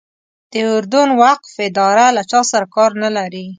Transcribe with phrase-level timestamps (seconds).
[0.51, 3.45] د اردن وقف اداره له چا سره کار نه لري.